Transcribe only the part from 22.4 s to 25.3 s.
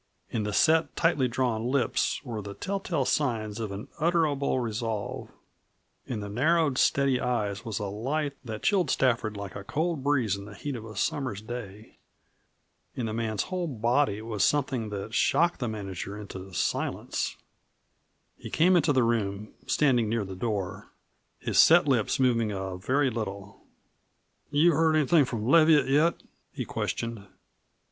a very little, "You heard anything